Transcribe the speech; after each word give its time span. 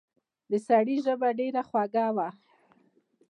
د 0.51 0.51
سړي 0.67 0.95
ژبه 1.05 1.29
ډېره 1.39 1.61
خوږه 1.69 2.05
وه. 2.15 2.29